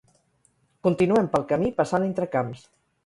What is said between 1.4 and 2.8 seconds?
camí passant entre camps